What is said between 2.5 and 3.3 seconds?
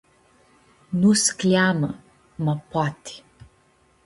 poati.